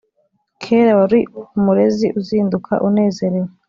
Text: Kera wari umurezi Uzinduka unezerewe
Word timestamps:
Kera 0.63 0.91
wari 0.99 1.19
umurezi 1.57 2.05
Uzinduka 2.19 2.73
unezerewe 2.87 3.49